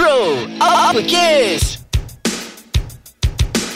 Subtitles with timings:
[0.00, 1.69] Bro, apa kes?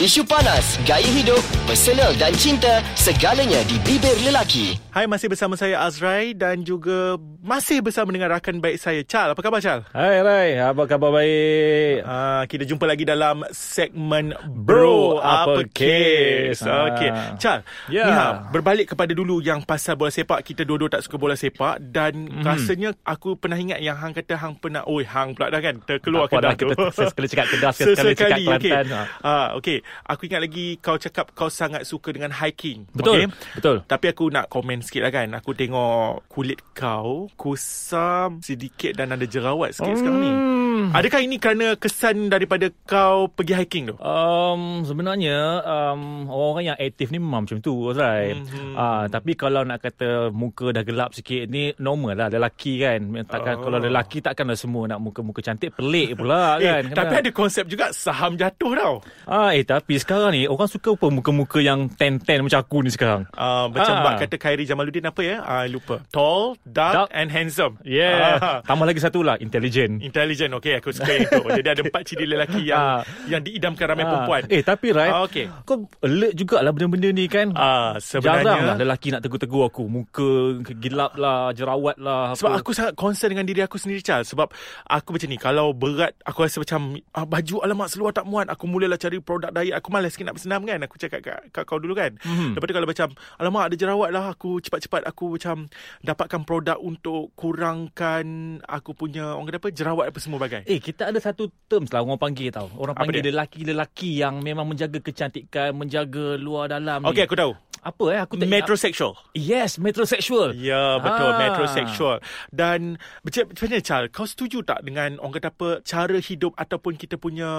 [0.05, 4.77] Isu panas, gaya hidup, personal dan cinta, segalanya di bibir lelaki.
[4.93, 9.33] Hai, masih bersama saya Azrai dan juga masih bersama dengan rakan baik saya Chal.
[9.33, 9.81] Apa khabar Chal?
[9.91, 12.05] Hai Rai, apa khabar baik?
[12.05, 16.61] Uh, kita jumpa lagi dalam segmen Bro, Bro, apa kes?
[16.61, 16.69] kes?
[16.69, 17.35] Okey, Ah.
[17.41, 17.59] Chal.
[17.89, 18.05] Ya.
[18.05, 21.81] Ni ha, berbalik kepada dulu yang pasal bola sepak, kita dua-dua tak suka bola sepak
[21.81, 22.45] dan Mhm.
[22.45, 26.29] rasanya aku pernah ingat yang hang kata hang pernah, oi hang pula dah kan, terkeluar
[26.29, 28.71] kedah dah, kita sesekali cakap Kedah, sesekali cakap Sesekali, okey.
[28.71, 28.87] Kelantan.
[28.93, 29.03] Ha.
[29.25, 29.79] Ah, okey.
[30.09, 32.91] Aku ingat lagi kau cakap kau sangat suka dengan hiking.
[32.91, 33.27] Betul, okey?
[33.61, 33.77] betul.
[33.87, 35.29] Tapi aku nak komen sikit lah kan.
[35.39, 40.33] Aku tengok kulit kau kusam sedikit dan ada jerawat sikit sekarang ni.
[40.75, 40.91] Hmm.
[40.91, 43.95] Adakah ini kerana kesan daripada kau pergi hiking tu?
[43.97, 48.35] Um, sebenarnya um, orang-orang yang aktif ni memang macam tu Azrai.
[48.35, 48.75] Mm-hmm.
[48.75, 52.99] Uh, tapi kalau nak kata muka dah gelap sikit ni normal lah lelaki kan.
[53.25, 53.63] Takkan Oh.
[53.63, 56.83] kalau lelaki takkanlah semua nak muka-muka cantik pelik pula kan.
[56.83, 58.95] Eh, tapi ada konsep juga saham jatuh tau.
[59.25, 63.29] Ah, eh tapi sekarang ni orang suka apa muka-muka yang ten-ten macam aku ni sekarang.
[63.31, 64.01] Uh, macam Ah.
[64.03, 65.37] buat kata Khairi Jamaluddin apa ya?
[65.39, 66.01] Uh, lupa.
[66.09, 67.09] Tall, dark, Dark.
[67.13, 67.77] and handsome.
[67.85, 68.41] Yeah.
[68.41, 68.59] Ah.
[68.65, 70.01] Tambah lagi satu lah, intelligent.
[70.01, 70.64] Intelligent, okay.
[70.75, 71.43] Aku suka yang tu.
[71.53, 73.01] Jadi ada empat ciri lelaki yang Ah.
[73.27, 74.11] yang diidamkan ramai Ah.
[74.11, 74.43] perempuan.
[74.49, 75.47] Eh tapi Rai, Ah, okey.
[75.63, 77.53] kau alert jugalah benda-benda ni kan.
[77.53, 79.85] Ah, Jarang lah sebenarnya lelaki nak tegur-tegur aku.
[79.85, 80.31] Muka
[80.75, 82.33] gelap lah, jerawat lah.
[82.35, 84.49] sebab aku sangat concern dengan diri aku sendiri Charles sebab
[84.87, 88.65] aku macam ni kalau berat aku rasa macam ah, baju alamak seluar tak muat aku
[88.65, 91.77] mulalah cari produk diet aku malas sikit nak bersenam kan aku cakap kat, kat kau
[91.77, 92.55] dulu kan Mhm.
[92.55, 95.67] lepas tu kalau macam alamak ada jerawat lah aku cepat-cepat aku macam
[96.01, 98.27] dapatkan produk untuk kurangkan
[98.63, 102.07] aku punya orang kata apa jerawat apa semua bagai Eh, kita ada satu terms lah
[102.07, 102.71] orang panggil tau.
[102.79, 103.35] Orang Apa panggil dia?
[103.35, 107.11] lelaki-lelaki yang memang menjaga kecantikan, menjaga luar dalam ni.
[107.11, 107.53] Okey aku tahu
[107.85, 108.19] Apa eh?
[108.19, 110.57] Aku tak metrosexual Yes, metrosexual.
[110.57, 111.39] Ya betul Ah.
[111.39, 112.17] metrosexual
[112.51, 116.97] dan macam macam mana Charles kau setuju tak dengan orang kata apa cara hidup ataupun
[116.97, 117.51] kita punya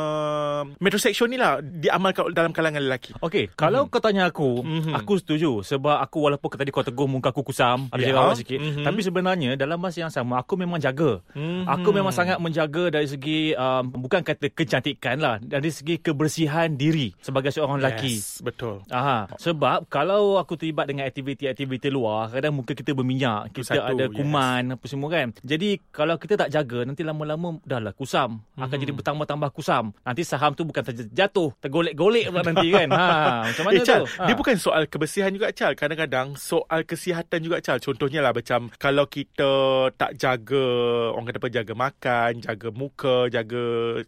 [0.77, 4.93] metrosexual ni lah diamalkan dalam kalangan lelaki Okey, kalau kau tanya aku, Mhm.
[4.93, 8.09] aku setuju sebab aku walaupun tadi kau tegur muka aku kusam, ada Ya.
[8.09, 8.83] jerawat sikit, Mhm.
[8.83, 11.21] tapi sebenarnya dalam masa yang sama aku memang jaga.
[11.33, 11.67] Mhm.
[11.67, 17.11] Aku memang sangat menjaga dari segi um, bukan kata kecantikan lah, dari segi kebersihan diri
[17.19, 18.15] sebagai seorang lelaki.
[18.15, 23.75] yes, betul Aha, sebab kalau aku terlibat dengan aktiviti-aktiviti luar, kadang muka kita berminyak, kita
[23.75, 24.15] satu, ada yes.
[24.15, 25.27] kuman apa semua kan.
[25.41, 28.39] Jadi kalau kita tak jaga, nanti lama-lama dah lah kusam.
[28.55, 28.83] Akan Mhm.
[28.83, 29.91] jadi bertambah-tambah kusam.
[30.01, 32.89] Nanti saham tu bukan terjatuh, tergolek-golek pula nanti kan.
[32.91, 33.05] Ha,
[33.51, 34.07] macam mana eh, Chal, tu?
[34.19, 34.23] Ha.
[34.25, 35.73] dia bukan soal kebersihan juga, Chal.
[35.73, 37.77] Kadang-kadang soal kesihatan juga, Chal.
[37.79, 39.49] Contohnya lah macam kalau kita
[39.95, 40.65] tak jaga,
[41.11, 43.63] orang kata apa, jaga makan, jaga muka, jaga,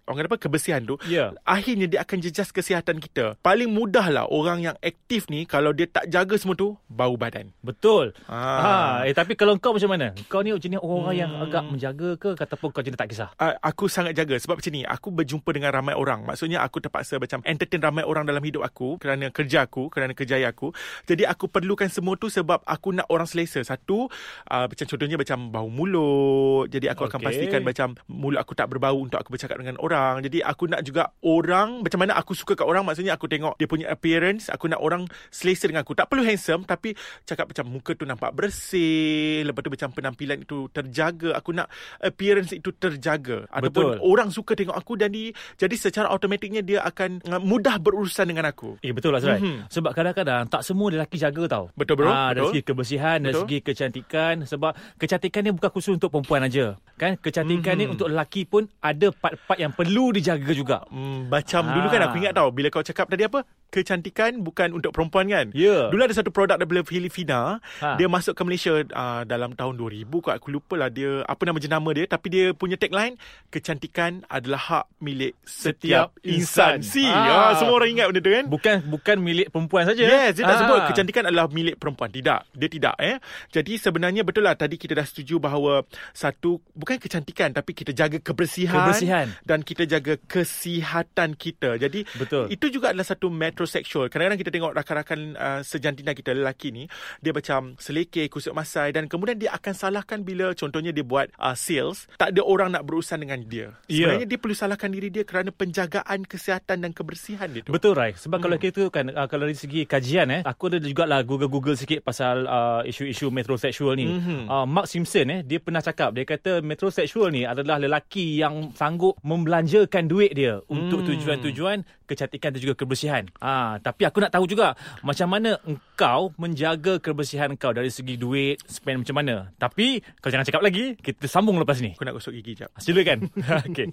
[0.06, 1.34] orang kata apa, kebersihan tu, Ya.
[1.44, 3.36] akhirnya dia akan jejas kesihatan kita.
[3.42, 7.50] Paling mudah lah orang yang aktif ni, kalau dia tak jaga semua tu, bau badan.
[7.66, 8.14] Betul.
[8.30, 8.62] Ah.
[8.62, 8.74] Ha,
[9.10, 10.14] eh tapi kalau kau macam mana?
[10.30, 11.44] Kau ni jenis orang yang Hmm.
[11.50, 13.34] agak menjaga ke ataupun kau jenis tak kisah?
[13.42, 17.18] Uh, aku sangat jaga sebab macam ni aku berjumpa dengan ramai orang maksudnya aku terpaksa
[17.18, 20.70] macam entertain ramai orang dalam hidup aku kerana kerja aku kerana kerjaya aku
[21.10, 24.06] jadi aku perlukan semua tu sebab aku nak orang selesa satu
[24.52, 27.28] uh, macam contohnya macam bau mulut jadi aku akan Okey.
[27.28, 31.10] pastikan macam mulut aku tak berbau untuk aku bercakap dengan orang jadi aku nak juga
[31.26, 34.84] orang macam mana aku suka kat orang maksudnya aku tengok dia punya appearance aku nak
[34.84, 36.92] orang selesa dengan aku tak perlu handsome tapi
[37.24, 41.72] cakap macam muka tu nampak bersih lepas tu macam penampilan itu terjaga aku nak
[42.04, 44.04] appearance itu terjaga ataupun Betul.
[44.04, 48.52] orang suka tengok aku dan di, jadi secara automatiknya dia akan uh, mudah berurusan dengan
[48.52, 49.40] aku Eh betul lah Azrai.
[49.40, 49.72] Mhm.
[49.72, 51.72] Sebab kadang-kadang tak semua lelaki jaga tau.
[51.72, 52.12] Betul, bro.
[52.12, 52.52] Ah, dari Betul.
[52.52, 53.44] segi kebersihan, dari Betul.
[53.48, 54.36] segi kecantikan.
[54.44, 56.76] Sebab kecantikan ni bukan khusus untuk perempuan aja.
[57.00, 57.80] Kan kecantikan Mhm.
[57.80, 60.78] ni untuk lelaki pun ada part-part yang perlu dijaga juga.
[60.92, 61.74] Hmm, macam Ah.
[61.80, 65.48] dulu kan aku ingat tau bila kau cakap tadi apa kecantikan bukan untuk perempuan kan
[65.78, 65.88] Ya.
[65.88, 67.94] Dulu ada satu produk daripada Filipina Ha.
[67.96, 71.58] dia masuk ke Malaysia uh, dalam tahun 2000 kot aku lupa lah dia apa nama
[71.58, 73.14] jenama dia tapi dia punya tagline
[73.48, 76.78] kecantikan adalah hak milik setiap, Setiap insan.
[76.78, 76.78] insan.
[76.84, 77.52] Si, Ah.
[77.52, 77.56] ah.
[77.56, 78.46] semua orang ingat benda tu kan?
[78.48, 80.02] Bukan bukan milik perempuan saja.
[80.02, 80.62] Yes, dia tak Ah.
[80.62, 82.10] sebut kecantikan adalah milik perempuan.
[82.10, 83.16] Tidak, dia tidak eh.
[83.50, 88.18] Jadi sebenarnya betul lah tadi kita dah setuju bahawa satu bukan kecantikan tapi kita jaga
[88.18, 89.28] kebersihan, Kebersihan.
[89.44, 91.76] dan kita jaga kesihatan kita.
[91.78, 92.48] Jadi Betul.
[92.50, 94.08] itu juga adalah satu metrosexual.
[94.08, 96.88] Kadang-kadang kita tengok rakan-rakan uh, sejantina kita lelaki ni,
[97.20, 101.52] dia macam selekeh, kusut masai dan kemudian dia akan salahkan bila contohnya dia buat uh,
[101.54, 103.76] sales, tak ada orang nak berurusan dengan dia.
[103.86, 104.08] Ya.
[104.08, 107.76] Sebenarnya dia perlu salahkan diri dia kerana penjagaan kesihatan dan kebersihan dia tu.
[107.76, 108.46] Betul Rai Sebab Hmm.
[108.46, 112.46] kalau kita kan uh, Kalau dari segi kajian eh Aku ada jugalah Google-Google sikit Pasal
[112.46, 114.46] uh, isu-isu metrosexual ni Mhm.
[114.46, 119.18] uh, Mark Simpson eh Dia pernah cakap Dia kata metrosexual ni Adalah lelaki yang Sanggup
[119.22, 121.10] membelanjakan duit dia Untuk Hmm.
[121.10, 127.00] tujuan-tujuan Kecantikan dan juga kebersihan uh, Tapi aku nak tahu juga Macam mana engkau Menjaga
[127.00, 129.36] kebersihan kau Dari segi duit Spend macam mana?
[129.56, 131.96] Tapi Kau jangan cakap lagi Kita sambung lepas ni.
[131.96, 132.72] Aku nak gosok gigi jap.
[132.82, 133.32] Silakan.
[133.72, 133.88] Okay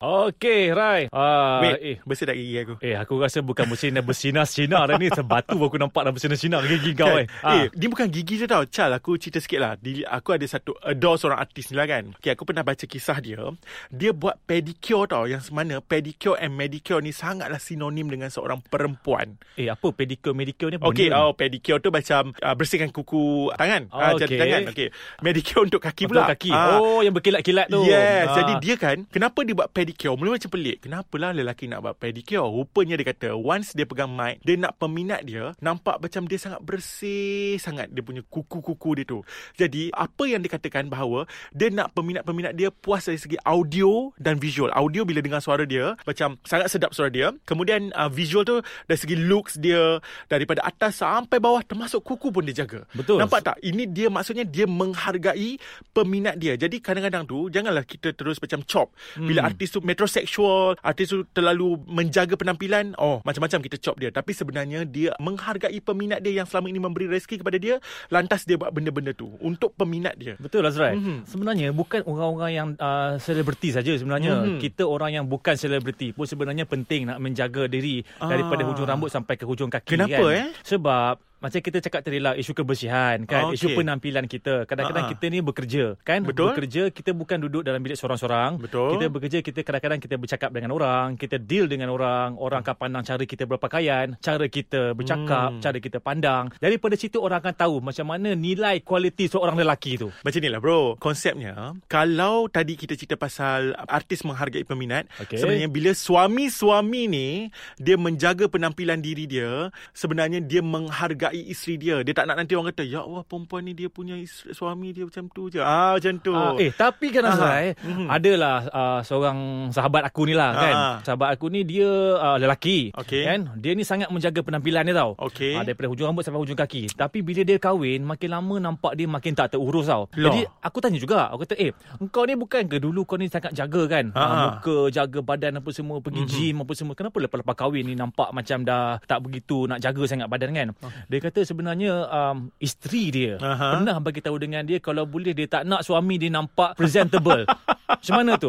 [0.00, 1.12] Okey, Rai.
[1.12, 2.80] Ah, Wait, eh, bersedak gigi aku.
[2.80, 5.12] Eh, aku rasa bukan bersinar bersinar-sinar dah ni.
[5.12, 7.28] Sebatu aku nampak dah bersinar-sinar gigi kau eh.
[7.44, 8.64] Eh, dia bukan gigi je tau.
[8.64, 9.72] Chal, aku cerita sikit lah.
[9.76, 12.16] Di, aku ada satu adore seorang artis ni lah kan.
[12.16, 13.44] Okay, aku pernah baca kisah dia.
[13.92, 15.28] Dia buat pedicure tau.
[15.28, 19.36] Yang mana pedicure and medicure ni sangatlah sinonim dengan seorang perempuan.
[19.60, 20.80] Eh, apa pedicure medicure ni?
[20.80, 21.28] Okay, benda?
[21.28, 23.92] oh pedicure tu macam uh, bersihkan kuku tangan.
[23.92, 24.40] Oh, jari okey.
[24.40, 24.60] tangan.
[24.72, 24.88] Okay.
[25.20, 26.24] Medicure untuk kaki pula.
[26.24, 26.48] kaki.
[26.48, 26.80] Ah.
[26.80, 27.84] Oh, yang berkilat-kilat tu.
[27.84, 28.36] Yes, Ah.
[28.40, 30.14] jadi dia kan kenapa dia buat pedicure?
[30.14, 30.76] Mula macam pelik.
[30.86, 32.46] Kenapalah lelaki nak buat pedicure?
[32.46, 36.62] Rupanya dia kata once dia pegang mic, dia nak peminat dia nampak macam dia sangat
[36.62, 39.26] bersih sangat dia punya kuku-kuku dia tu.
[39.58, 44.70] Jadi apa yang dikatakan bahawa dia nak peminat-peminat dia puas dari segi audio dan visual.
[44.70, 47.34] Audio bila dengar suara dia macam sangat sedap suara dia.
[47.42, 49.98] Kemudian uh, visual tu dari segi looks dia
[50.30, 52.86] daripada atas sampai bawah termasuk kuku pun dia jaga.
[52.94, 53.18] Betul.
[53.18, 53.56] Nampak tak?
[53.64, 55.58] Ini dia maksudnya dia menghargai
[55.90, 56.54] peminat dia.
[56.54, 58.92] Jadi kadang-kadang tu janganlah kita terus macam chop.
[59.16, 64.10] Bila artis tu metrosexual, artis tu terlalu menjaga penampilan, oh macam-macam kita chop dia.
[64.10, 67.76] Tapi sebenarnya dia menghargai peminat dia yang selama ini memberi rezeki kepada dia,
[68.08, 70.34] lantas dia buat benda-benda tu untuk peminat dia.
[70.36, 70.94] Betul Azrai.
[70.94, 71.00] Mhm.
[71.00, 71.18] Mm-hmm.
[71.26, 74.32] Sebenarnya bukan orang-orang yang uh, selebriti saja sebenarnya.
[74.34, 74.42] Mhm.
[74.42, 74.60] Mm-hmm.
[74.60, 78.28] Kita orang yang bukan selebriti pun sebenarnya penting nak menjaga diri Ah.
[78.28, 80.34] daripada hujung rambut sampai ke hujung kaki Kenapa, kan.
[80.36, 80.48] eh?
[80.62, 83.56] Sebab macam kita cakap tadi lah isu kebersihan kan Okey.
[83.56, 85.12] isu penampilan kita kadang-kadang Ah, ah.
[85.12, 86.52] kita ni bekerja kan Betul.
[86.52, 88.94] bekerja kita bukan duduk dalam bilik seorang-seorang Betul.
[88.94, 93.02] kita bekerja kita kadang-kadang kita bercakap dengan orang kita deal dengan orang orang akan pandang
[93.02, 95.18] cara kita berpakaian cara kita bercakap
[95.50, 95.58] Hmm.
[95.58, 100.12] cara kita pandang daripada situ orang akan tahu macam mana nilai kualiti seorang lelaki tu
[100.20, 105.38] Macam ni lah bro Konsepnya Kalau tadi kita cerita pasal Artis menghargai peminat Okey.
[105.38, 107.28] Sebenarnya bila suami-suami ni
[107.76, 112.70] Dia menjaga penampilan diri dia Sebenarnya dia menghargai isteri dia Dia tak nak nanti orang
[112.70, 116.14] kata Ya Allah perempuan ni dia punya isteri, suami dia macam tu je Ah macam
[116.16, 117.22] tu Ah, eh tapi kan.
[117.22, 118.06] Azrai Mhm.
[118.08, 119.38] adalah uh, seorang
[119.70, 120.74] sahabat aku ni lah kan.
[120.74, 120.96] Ah.
[121.02, 123.22] Sahabat aku ni dia uh, lelaki Okey.
[123.22, 123.40] kan.
[123.56, 125.14] Dia ni sangat menjaga penampilan dia tau.
[125.20, 125.54] Okey.
[125.54, 126.90] Ah, daripada hujung rambut sampai hujung kaki.
[126.90, 130.08] Tapi bila dia kahwin makin lama nampak dia makin tak terurus tau.
[130.14, 130.28] Loh.
[130.28, 133.52] Jadi aku tanya juga, aku kata, "Eh, engkau ni bukan ke dulu kau ni sangat
[133.52, 134.10] jaga kan?
[134.12, 134.34] Ah, ah.
[134.56, 136.28] muka, jaga badan apa semua, pergi Mhm.
[136.28, 136.94] gym apa semua.
[136.94, 140.68] Kenapa lepas-lepas kahwin ni nampak macam dah tak begitu nak jaga sangat badan kan?"
[141.06, 143.76] Dia kata sebenarnya um, isteri dia Aha.
[143.76, 147.44] pernah bagi tahu dengan dia kalau boleh dia tak nak suami dia nampak presentable.
[147.90, 148.48] Macam mana tu?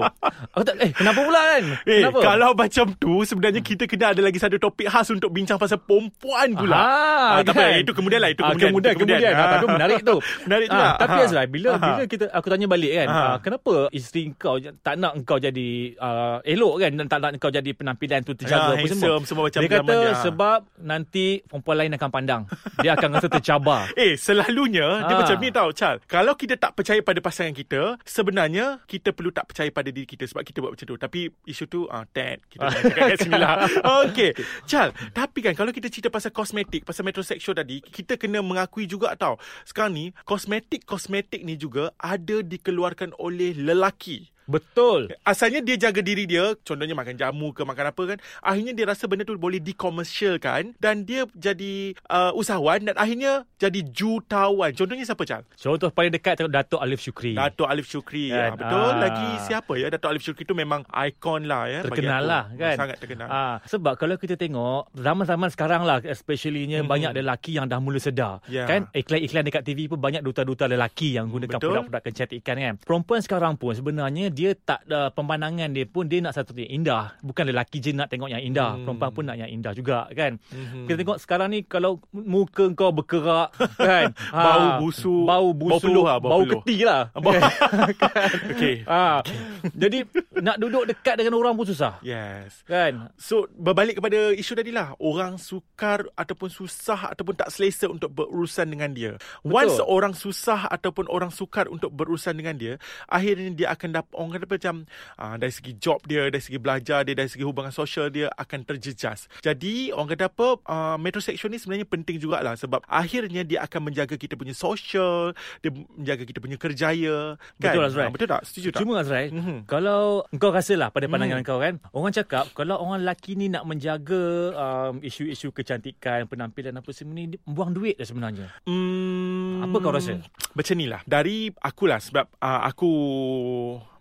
[0.54, 1.64] Aku tak eh kenapa pula kan?
[1.84, 2.20] Eh, kenapa?
[2.24, 6.54] kalau macam tu sebenarnya kita kena ada lagi satu topik khas untuk bincang pasal perempuan
[6.54, 6.78] pula.
[6.78, 7.68] Ah, tak kan?
[7.68, 8.72] apa, itu kemudian lah, itu Ah, kemudian.
[8.72, 9.34] kemudian, itu kemudian.
[9.34, 10.16] Ah, tapi menarik tu.
[10.46, 10.88] Menarik Ah, juga.
[10.96, 11.18] tapi.
[11.22, 11.84] Azrai, bila Aha.
[11.84, 13.20] bila kita aku tanya balik kan, Aha.
[13.20, 17.52] ah, kenapa isteri kau tak nak kau jadi uh, elok kan dan tak nak kau
[17.52, 19.04] jadi penampilan tu terjaga Ya, apa semua.
[19.10, 20.12] handsome, semua macam dia kata dia.
[20.22, 22.42] sebab nanti perempuan lain akan pandang.
[22.80, 23.88] Dia akan rasa tercabar.
[24.02, 25.20] Eh, selalunya dia Ah.
[25.22, 26.00] macam ni tau, Chal.
[26.06, 30.26] Kalau kita tak percaya pada pasangan kita, sebenarnya kita perlu tak percaya pada diri kita
[30.26, 30.98] sebab kita buat macam tu.
[30.98, 32.42] Tapi isu tu, ah, tet.
[32.48, 33.56] Kita nak cakap kat sini lah.
[34.08, 34.32] Okey.
[34.66, 39.14] Chal, tapi kan kalau kita cerita pasal kosmetik, pasal metrosexual tadi, kita kena mengakui juga
[39.14, 39.36] tau.
[39.62, 44.31] Sekarang ni, kosmetik-kosmetik ni juga ada dikeluarkan oleh lelaki.
[44.52, 45.16] Betul.
[45.24, 49.08] Asalnya dia jaga diri dia Contohnya makan jamu ke makan apa kan Akhirnya dia rasa
[49.08, 55.24] benda tu boleh dikomersialkan Dan dia jadi uh, usahawan Dan akhirnya jadi jutawan Contohnya siapa
[55.24, 55.44] Chal?
[55.54, 57.34] Contoh paling dekat tengok Datuk Alif Syukri.
[57.34, 59.00] Dato' Alif Syukri Kan, ya, Betul ah.
[59.00, 62.98] Lagi siapa ya Dato' Alif Syukri tu memang ikon lah ya terkenal lah kan Sangat
[63.00, 66.90] terkenal ah, sebab kalau kita tengok zaman-zaman sekarang lah especiallynya Mhm.
[66.90, 68.66] banyak lelaki yang dah mula sedar Ya.
[68.66, 71.70] kan iklan-iklan dekat TV pun banyak duta-duta lelaki yang gunakan Betul.
[71.86, 76.34] produk-produk kecantikan kan perempuan sekarang pun sebenarnya dia tak uh, pemandangan dia pun dia nak
[76.34, 77.14] satu yang indah.
[77.22, 78.74] Bukan lelaki je nak tengok yang indah.
[78.74, 78.90] Hmm.
[78.90, 80.42] perempuan pun nak yang indah juga kan?
[80.50, 80.90] Mhm.
[80.90, 84.10] kita tengok sekarang ni kalau muka kau berkerak kan?
[84.28, 85.24] Bau busuk.
[85.24, 85.86] bau Bau busuk.
[85.86, 86.58] peluh lah, bau bau peluh.
[86.60, 87.44] keti lah Bau- kan?
[88.52, 88.76] Okey.
[88.84, 89.22] ah,
[89.68, 92.02] jadi nak duduk dekat dengan orang pun susah.
[92.02, 92.66] Yes.
[92.66, 93.14] Kan?
[93.16, 94.98] So berbalik kepada isu tadi lah.
[94.98, 99.12] Orang sukar ataupun susah Ataupun tak selesa untuk berurusan dengan dia.
[99.42, 99.86] Once Betul.
[99.88, 102.74] orang susah Ataupun orang sukar untuk berurusan dengan dia
[103.06, 104.76] Akhirnya dia akan dapat Orang kata macam
[105.18, 108.62] uh, Dari segi job dia Dari segi belajar dia Dari segi hubungan sosial dia Akan
[108.62, 113.90] terjejas Jadi orang kata apa uh, Metrosexual ni sebenarnya penting jugalah Sebab akhirnya dia akan
[113.90, 117.74] menjaga kita punya sosial Dia menjaga kita punya kerjaya kan?
[117.74, 118.06] Betul, Azrai.
[118.06, 118.42] Ah, Betul tak?
[118.46, 118.80] Setuju tak?
[118.82, 119.38] Cuma Azrai, Mhm.
[119.38, 119.58] mm-hmm.
[119.66, 121.48] kalau kau rasalah pada pandangan Mhm.
[121.48, 124.22] kau kan, orang cakap kalau orang lelaki ni nak menjaga
[124.54, 128.48] um, isu-isu kecantikan, penampilan apa semua ni, buang duit dah sebenarnya.
[128.64, 130.18] Hmm, Apa kau rasa?
[130.52, 131.02] Macam ni lah.
[131.08, 132.92] Dari akulah sebab uh, aku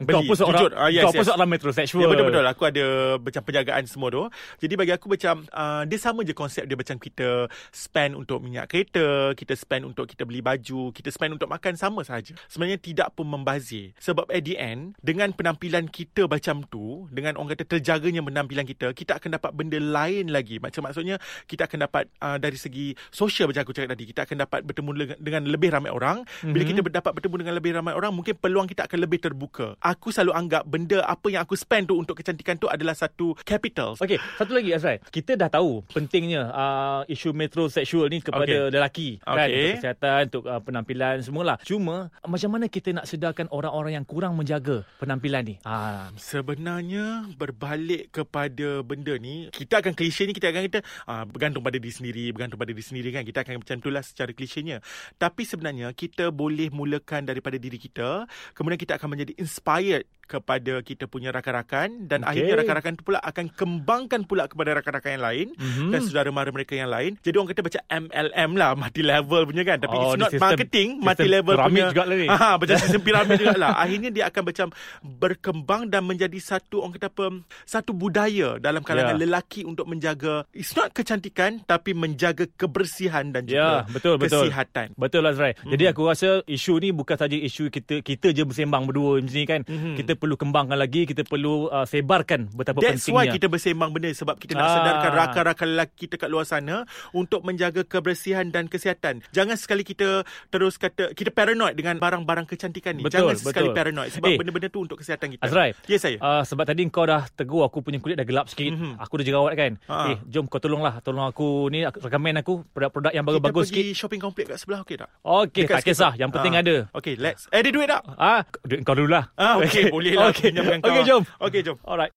[0.01, 0.15] beli.
[0.17, 0.73] Kau pun seorang, jujur.
[0.75, 1.29] Ah, yes, kau pun yes.
[1.29, 2.03] seorang metrosexual.
[2.03, 2.87] Ya betul-betul Aku ada
[3.21, 4.25] Macam penjagaan semua tu
[4.65, 8.73] Jadi bagi aku macam uh, Dia sama je konsep dia Macam kita Spend untuk minyak
[8.73, 13.13] kereta Kita spend untuk Kita beli baju Kita spend untuk makan Sama saja Sebenarnya tidak
[13.13, 18.23] pun membazir Sebab at the end Dengan penampilan kita macam tu dengan orang kata terjaganya
[18.23, 20.63] penampilan kita, kita akan dapat benda lain lagi.
[20.63, 21.19] Macam maksudnya
[21.51, 24.91] kita akan dapat uh, dari segi sosial macam aku cakap tadi, kita akan dapat bertemu
[25.19, 26.23] dengan lebih ramai orang.
[26.23, 26.53] Mm-hmm.
[26.55, 29.75] Bila kita dapat bertemu dengan lebih ramai orang, mungkin peluang kita akan lebih terbuka.
[29.83, 33.99] Aku selalu anggap benda apa yang aku spend tu untuk kecantikan tu adalah satu capital.
[33.99, 34.99] Okey, satu lagi Azrai.
[35.11, 38.75] Kita dah tahu pentingnya uh, isu metrosexual ni kepada Okey.
[38.75, 39.51] lelaki kan Okey.
[39.51, 41.57] untuk kesihatan, untuk uh, penampilan semualah.
[41.67, 45.55] Cuma macam mana kita nak sedarkan orang-orang yang kurang menjaga penampilan ni?
[45.67, 51.63] Ah, Sebenarnya berbalik kepada benda ni kita akan klise ni kita akan kata ah, bergantung
[51.65, 54.83] pada diri sendiri bergantung pada diri sendiri kan kita akan macam itulah secara klisenya
[55.17, 58.29] tapi sebenarnya kita boleh mulakan daripada diri kita.
[58.55, 62.31] Kemudian kita akan menjadi inspired kepada kita punya rakan-rakan dan Okey.
[62.31, 65.91] akhirnya rakan-rakan tu pula akan kembangkan pula kepada rakan-rakan yang lain Mhm.
[65.91, 69.63] dan saudara mara mereka yang lain jadi orang kata macam MLM lah multi level punya
[69.65, 72.27] kan tapi Oh, it's not sistem- marketing multi level punya juga lah ni.
[72.27, 73.73] Ha, macam sistem piramid juga lah.
[73.77, 74.67] Akhirnya dia akan macam
[75.03, 77.27] berkembang dan menjadi satu orang kata apa
[77.65, 79.21] satu budaya dalam kalangan Ya.
[79.21, 84.47] lelaki untuk menjaga it's not kecantikan tapi menjaga kebersihan dan juga betul, betul.
[84.47, 84.95] kesihatan.
[84.95, 85.57] Betul Azrai.
[85.57, 85.73] Hmm.
[85.73, 89.43] Jadi aku rasa isu ni bukan saja isu kita kita je bersembang berdua macam ni
[89.43, 89.61] kan.
[89.63, 89.97] Mhm.
[89.97, 93.17] Kita perlu kembangkan lagi, kita perlu uh, sebarkan betapa That's pentingnya.
[93.17, 94.75] why kita bersembang benda sebab kita nak Ah.
[94.77, 99.25] sedarkan rakan-rakan lelaki kita kat luar sana untuk menjaga kebersihan dan kesihatan.
[99.31, 103.03] Jangan sekali kita terus kata kita paranoid dengan barang-barang kecantikan ni.
[103.03, 103.77] Betul, Jangan sekali betul.
[103.77, 105.43] paranoid sebab Eh, benda-benda tu untuk kesihatan kita.
[105.43, 105.73] Azrai.
[105.85, 106.17] Ya saya.
[106.19, 108.69] Uh, sebab tadi kau dah tegur aku punya kulit dah gelap sikit.
[108.69, 108.99] Mhm.
[108.99, 109.73] Aku dah jerawat kan.
[109.87, 109.95] Ha.
[110.11, 111.01] Eh, jom kau tolonglah.
[111.01, 113.97] Tolong aku ni aku- recommend aku produk-produk yang kita bagus-bagus pergi sikit.
[113.97, 115.09] shopping komplek kat sebelah okey tak?
[115.21, 116.13] Okey, tak kisah.
[116.15, 116.61] Yang penting Ah.
[116.61, 116.77] ada.
[116.93, 117.47] Okay, let's.
[117.49, 118.03] Eh, ada duit tak?
[118.13, 119.31] Ah, duit kau dululah.
[119.35, 120.31] Ah, okey, boleh lah.
[120.31, 120.91] Okey, Pinjam dengan kau.
[120.91, 121.23] Okey, jom.
[121.41, 121.77] Okey, jom.
[121.85, 122.13] Alright.